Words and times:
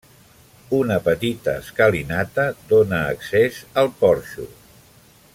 Una 0.77 0.95
petita 1.07 1.53
escalinata 1.65 2.45
dóna 2.73 3.01
accés 3.11 3.61
al 3.83 3.91
porxo. 4.03 4.49